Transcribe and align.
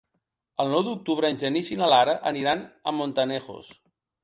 El 0.63 0.71
nou 0.75 0.81
d'octubre 0.87 1.31
en 1.33 1.37
Genís 1.43 1.69
i 1.77 1.77
na 1.83 1.91
Lara 1.95 2.17
aniran 2.33 2.65
a 2.93 2.97
Montanejos. 3.03 3.73